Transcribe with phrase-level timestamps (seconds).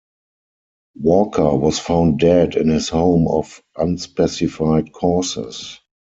[0.99, 5.79] Walker was found dead in his home of unspecified causes.